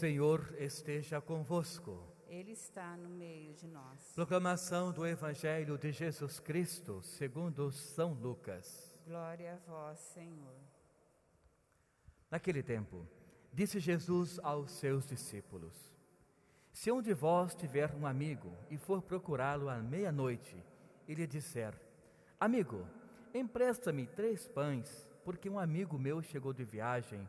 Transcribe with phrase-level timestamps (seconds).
[0.00, 2.00] Senhor esteja convosco.
[2.28, 4.12] Ele está no meio de nós.
[4.14, 8.94] Proclamação do Evangelho de Jesus Cristo, segundo São Lucas.
[9.04, 10.54] Glória a vós, Senhor.
[12.30, 13.08] Naquele tempo,
[13.52, 15.74] disse Jesus aos seus discípulos:
[16.72, 20.64] Se um de vós tiver um amigo e for procurá-lo à meia-noite,
[21.08, 21.74] e lhe disser:
[22.38, 22.86] Amigo,
[23.34, 27.28] empresta-me três pães, porque um amigo meu chegou de viagem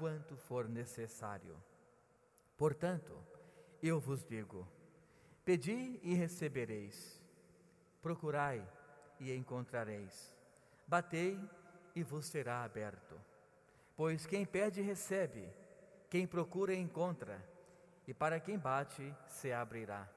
[0.00, 1.54] quanto for necessário.
[2.56, 3.14] Portanto,
[3.82, 4.66] eu vos digo:
[5.44, 7.20] pedi e recebereis,
[8.00, 8.66] procurai
[9.20, 10.34] e encontrareis,
[10.86, 11.38] batei
[11.94, 13.14] e vos será aberto.
[13.94, 15.46] Pois quem pede, recebe,
[16.08, 17.46] quem procura, encontra,
[18.08, 20.08] e para quem bate, se abrirá.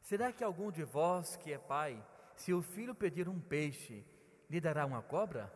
[0.00, 2.02] Será que algum de vós que é pai,
[2.34, 4.02] se o filho pedir um peixe,
[4.48, 5.52] lhe dará uma cobra?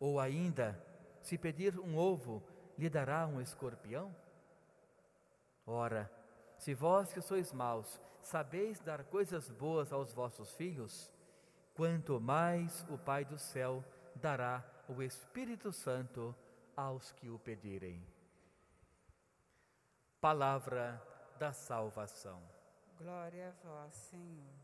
[0.00, 0.89] Ou ainda,
[1.22, 2.42] se pedir um ovo,
[2.76, 4.14] lhe dará um escorpião?
[5.66, 6.10] Ora,
[6.58, 11.10] se vós que sois maus sabeis dar coisas boas aos vossos filhos,
[11.74, 16.34] quanto mais o Pai do céu dará o Espírito Santo
[16.76, 18.04] aos que o pedirem.
[20.20, 21.02] Palavra
[21.38, 22.42] da salvação.
[22.98, 24.60] Glória a vós, Senhor.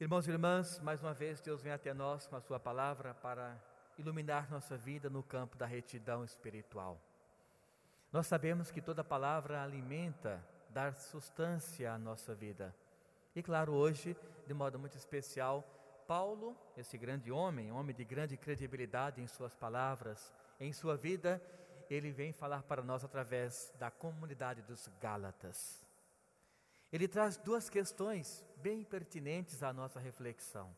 [0.00, 3.60] Irmãos e irmãs, mais uma vez Deus vem até nós com a sua palavra para
[3.98, 7.00] iluminar nossa vida no campo da retidão espiritual.
[8.12, 12.74] Nós sabemos que toda palavra alimenta, dá substância à nossa vida.
[13.34, 15.64] E claro, hoje, de modo muito especial,
[16.06, 21.42] Paulo, esse grande homem, homem de grande credibilidade em suas palavras, em sua vida,
[21.90, 25.84] ele vem falar para nós através da comunidade dos Gálatas.
[26.92, 30.74] Ele traz duas questões bem pertinentes à nossa reflexão.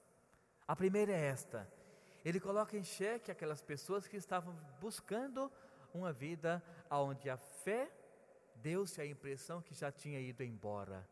[0.67, 1.71] A primeira é esta:
[2.29, 5.49] ele coloca em xeque aquelas pessoas que estavam buscando
[5.95, 6.61] uma vida
[6.91, 7.89] onde a fé
[8.57, 11.09] deu-se a impressão que já tinha ido embora.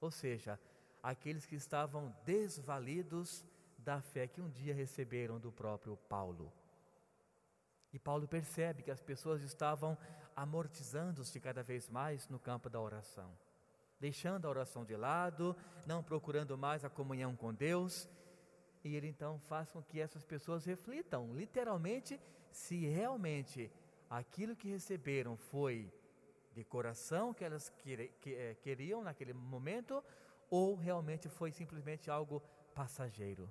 [0.00, 0.58] Ou seja,
[1.00, 3.46] aqueles que estavam desvalidos
[3.78, 6.52] da fé que um dia receberam do próprio Paulo.
[7.92, 9.96] E Paulo percebe que as pessoas estavam
[10.34, 13.30] amortizando-se cada vez mais no campo da oração,
[14.00, 15.56] deixando a oração de lado,
[15.86, 18.08] não procurando mais a comunhão com Deus
[18.84, 23.70] e ele então faz com que essas pessoas reflitam, literalmente, se realmente
[24.08, 25.90] aquilo que receberam foi
[26.52, 30.04] de coração que elas eh, queriam naquele momento
[30.50, 32.40] ou realmente foi simplesmente algo
[32.74, 33.50] passageiro.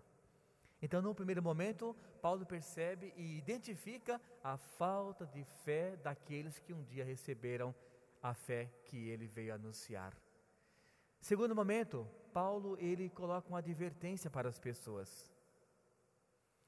[0.82, 6.84] Então, no primeiro momento, Paulo percebe e identifica a falta de fé daqueles que um
[6.84, 7.74] dia receberam
[8.22, 10.14] a fé que ele veio anunciar.
[11.24, 15.32] Segundo momento, Paulo ele coloca uma advertência para as pessoas.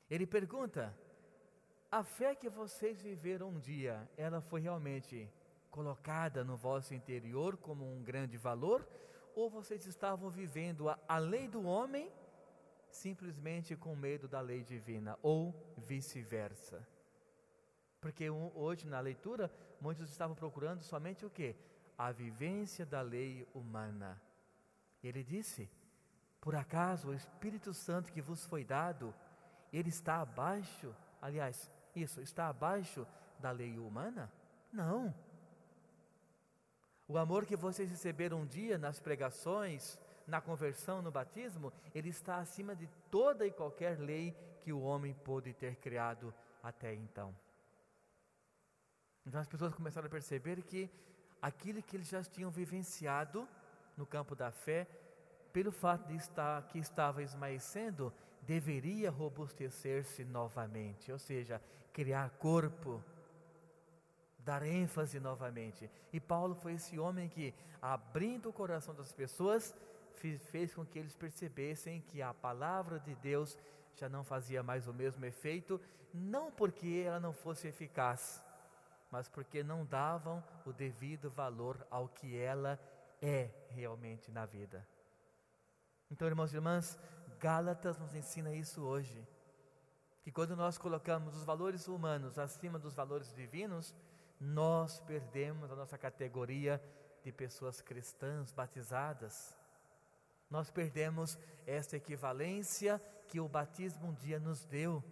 [0.10, 0.98] Ele pergunta:
[1.92, 5.30] a fé que vocês viveram um dia, ela foi realmente
[5.70, 8.88] colocada no vosso interior como um grande valor,
[9.36, 12.10] ou vocês estavam vivendo a, a lei do homem
[12.88, 16.88] simplesmente com medo da lei divina, ou vice-versa?
[18.00, 19.52] Porque hoje na leitura,
[19.82, 21.58] muitos estavam procurando somente o que?
[21.98, 24.22] A vivência da lei humana.
[25.04, 25.70] Ele disse:
[26.42, 29.14] Por acaso o Espírito Santo que vos foi dado,
[29.72, 33.06] ele está abaixo, aliás, isso, está abaixo
[33.40, 34.32] da lei humana?
[34.72, 35.14] Não.
[37.08, 42.38] O amor que vocês receberam um dia nas pregações, na conversão, no batismo, ele está
[42.38, 47.36] acima de toda e qualquer lei que o homem pôde ter criado até então.
[49.26, 50.90] Então as pessoas começaram a perceber que
[51.42, 53.48] aquilo que eles já tinham vivenciado,
[53.98, 54.88] no campo da fé,
[55.54, 61.62] pelo fato de estar que estava esmaecendo, deveria robustecer-se novamente, ou seja,
[61.94, 63.04] criar corpo,
[64.40, 65.90] dar ênfase novamente.
[66.14, 69.74] E Paulo foi esse homem que, abrindo o coração das pessoas,
[70.52, 73.58] fez com que eles percebessem que a palavra de Deus
[73.96, 75.80] já não fazia mais o mesmo efeito,
[76.14, 78.44] não porque ela não fosse eficaz,
[79.12, 82.80] mas porque não davam o devido valor ao que ela
[83.26, 84.88] é realmente na vida.
[86.12, 86.98] Então, irmãos e irmãs,
[87.40, 89.28] Gálatas nos ensina isso hoje.
[90.22, 93.96] Que quando nós colocamos os valores humanos acima dos valores divinos,
[94.40, 96.82] nós perdemos a nossa categoria
[97.24, 99.58] de pessoas cristãs batizadas.
[100.50, 105.04] Nós perdemos essa equivalência que o batismo um dia nos deu,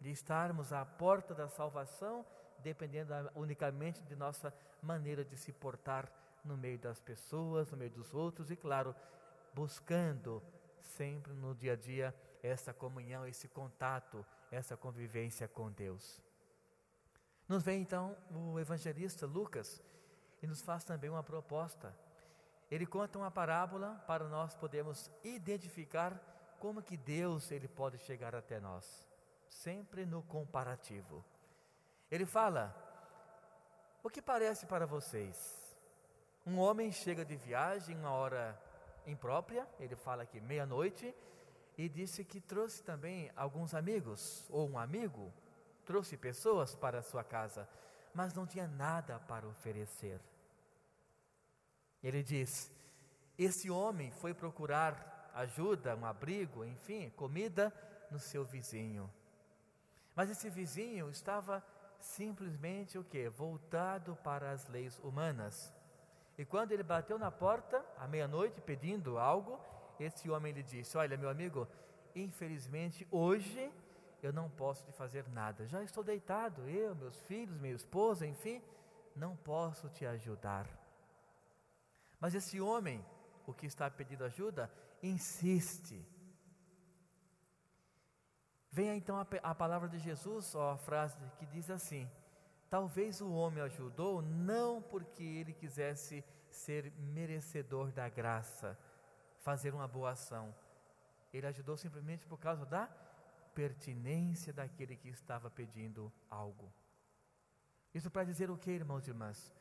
[0.00, 2.24] de estarmos à porta da salvação,
[2.60, 6.10] dependendo unicamente de nossa maneira de se portar
[6.48, 8.94] no meio das pessoas, no meio dos outros e, claro,
[9.54, 10.42] buscando
[10.80, 16.22] sempre no dia a dia essa comunhão, esse contato, essa convivência com Deus.
[17.46, 19.82] Nos vem então o evangelista Lucas
[20.42, 21.94] e nos faz também uma proposta.
[22.70, 26.20] Ele conta uma parábola para nós podermos identificar
[26.58, 29.08] como que Deus ele pode chegar até nós,
[29.48, 31.24] sempre no comparativo.
[32.10, 32.74] Ele fala:
[34.02, 35.67] O que parece para vocês?
[36.48, 38.58] Um homem chega de viagem uma hora
[39.06, 41.14] imprópria, ele fala aqui meia-noite,
[41.76, 45.30] e disse que trouxe também alguns amigos, ou um amigo,
[45.84, 47.68] trouxe pessoas para a sua casa,
[48.14, 50.18] mas não tinha nada para oferecer.
[52.02, 52.72] Ele diz:
[53.36, 57.70] Esse homem foi procurar ajuda, um abrigo, enfim, comida
[58.10, 59.12] no seu vizinho.
[60.16, 61.62] Mas esse vizinho estava
[62.00, 63.28] simplesmente o que?
[63.28, 65.76] Voltado para as leis humanas.
[66.38, 69.58] E quando ele bateu na porta, à meia-noite, pedindo algo,
[69.98, 71.66] esse homem lhe disse: Olha, meu amigo,
[72.14, 73.72] infelizmente hoje
[74.22, 75.66] eu não posso te fazer nada.
[75.66, 78.62] Já estou deitado, eu, meus filhos, minha esposa, enfim,
[79.16, 80.66] não posso te ajudar.
[82.20, 83.04] Mas esse homem,
[83.44, 84.70] o que está pedindo ajuda,
[85.02, 86.06] insiste.
[88.70, 92.08] Venha então a, a palavra de Jesus, ó, a frase que diz assim:
[92.70, 98.78] Talvez o homem ajudou não porque ele quisesse ser merecedor da graça,
[99.38, 100.54] fazer uma boa ação.
[101.32, 102.86] Ele ajudou simplesmente por causa da
[103.54, 106.70] pertinência daquele que estava pedindo algo.
[107.94, 109.52] Isso para dizer o que, irmãos e irmãs?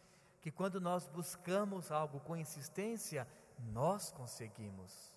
[0.41, 3.27] Que quando nós buscamos algo com insistência,
[3.57, 5.13] nós conseguimos.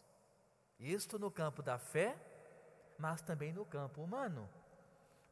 [0.78, 2.16] Isto no campo da fé,
[2.96, 4.48] mas também no campo humano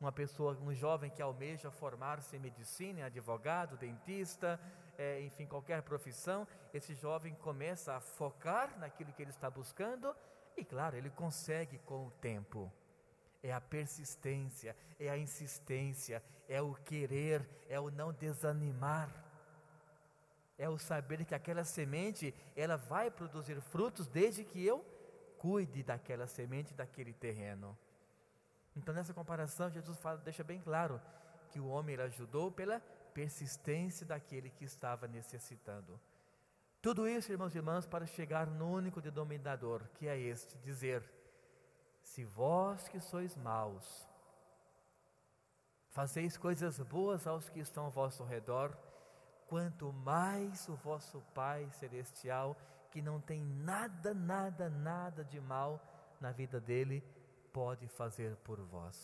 [0.01, 4.61] uma pessoa, um jovem que almeja formar-se em medicina, advogado, dentista,
[4.97, 10.15] é, enfim, qualquer profissão, esse jovem começa a focar naquilo que ele está buscando
[10.57, 12.73] e, claro, ele consegue com o tempo.
[13.43, 19.09] É a persistência, é a insistência, é o querer, é o não desanimar.
[20.57, 24.85] É o saber que aquela semente, ela vai produzir frutos desde que eu
[25.39, 27.79] cuide daquela semente, daquele terreno.
[28.79, 31.01] Então, nessa comparação, Jesus fala, deixa bem claro
[31.51, 32.81] que o homem ajudou pela
[33.13, 36.01] persistência daquele que estava necessitando.
[36.81, 41.03] Tudo isso, irmãos e irmãs, para chegar no único denominador, que é este: dizer,
[42.03, 44.09] se vós que sois maus,
[45.89, 48.79] fazeis coisas boas aos que estão ao vosso redor,
[49.49, 52.57] quanto mais o vosso Pai Celestial,
[52.93, 55.83] que não tem nada, nada, nada de mal
[56.21, 57.03] na vida dele,
[57.59, 58.97] pode fazer por vós.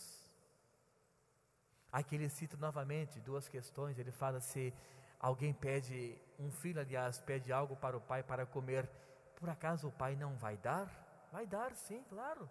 [1.91, 3.99] Aqui ele cita novamente duas questões.
[3.99, 4.73] Ele fala se
[5.19, 8.89] alguém pede, um filho, aliás, pede algo para o pai para comer,
[9.35, 10.87] por acaso o pai não vai dar?
[11.33, 12.49] Vai dar, sim, claro.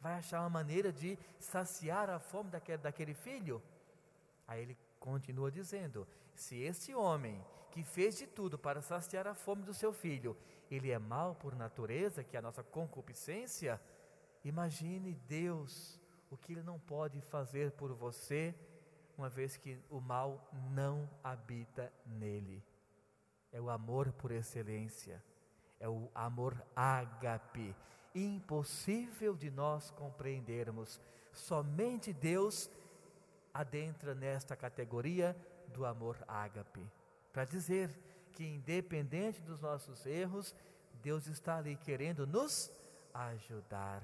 [0.00, 3.62] Vai achar uma maneira de saciar a fome daquele, daquele filho.
[4.48, 7.40] Aí ele continua dizendo: se esse homem
[7.70, 10.36] que fez de tudo para saciar a fome do seu filho,
[10.68, 13.80] ele é mau por natureza, que é a nossa concupiscência,
[14.44, 18.54] Imagine Deus, o que Ele não pode fazer por você,
[19.16, 22.62] uma vez que o mal não habita nele.
[23.52, 25.22] É o amor por excelência,
[25.78, 27.74] é o amor ágape,
[28.14, 31.00] impossível de nós compreendermos.
[31.32, 32.70] Somente Deus
[33.54, 35.36] adentra nesta categoria
[35.68, 36.84] do amor ágape,
[37.32, 37.90] para dizer
[38.32, 40.54] que, independente dos nossos erros,
[41.02, 42.72] Deus está ali querendo nos
[43.12, 44.02] ajudar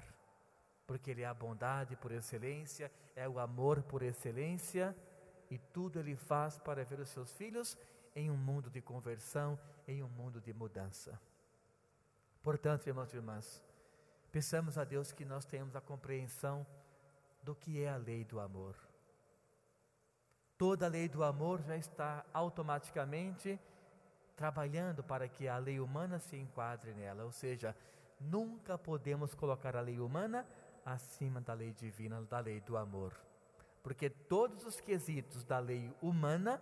[0.89, 4.97] porque Ele é a bondade por excelência, é o amor por excelência,
[5.47, 7.77] e tudo Ele faz para ver os seus filhos
[8.15, 11.21] em um mundo de conversão, em um mundo de mudança.
[12.41, 13.63] Portanto, irmãos e irmãs,
[14.31, 16.65] peçamos a Deus que nós tenhamos a compreensão
[17.43, 18.75] do que é a lei do amor.
[20.57, 23.59] Toda a lei do amor já está automaticamente
[24.35, 27.75] trabalhando para que a lei humana se enquadre nela, ou seja,
[28.19, 30.43] nunca podemos colocar a lei humana
[30.85, 33.13] acima da lei divina, da lei do amor.
[33.83, 36.61] Porque todos os quesitos da lei humana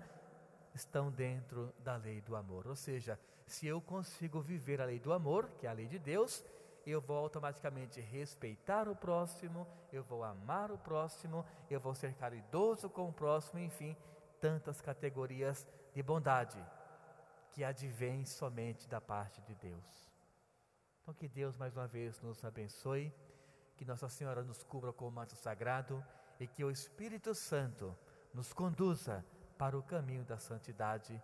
[0.74, 2.68] estão dentro da lei do amor.
[2.68, 5.98] Ou seja, se eu consigo viver a lei do amor, que é a lei de
[5.98, 6.44] Deus,
[6.86, 12.90] eu vou automaticamente respeitar o próximo, eu vou amar o próximo, eu vou ser caridoso
[12.90, 13.96] com o próximo, enfim,
[14.40, 16.64] tantas categorias de bondade
[17.52, 20.12] que advém somente da parte de Deus.
[21.02, 23.14] Então, que Deus mais uma vez nos abençoe,
[23.78, 26.04] que Nossa Senhora nos cubra com o manto sagrado
[26.40, 27.96] e que o Espírito Santo
[28.34, 29.24] nos conduza
[29.58, 31.22] para o caminho da santidade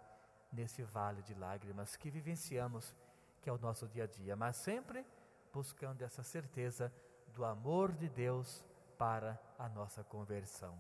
[0.52, 2.96] nesse vale de lágrimas que vivenciamos,
[3.42, 5.06] que é o nosso dia a dia, mas sempre
[5.52, 6.94] buscando essa certeza
[7.34, 8.64] do amor de Deus
[8.98, 10.78] para a nossa conversão.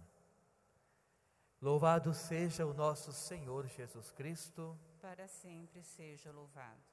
[1.59, 4.77] Louvado seja o nosso Senhor Jesus Cristo.
[5.01, 6.83] Para sempre seja louvado.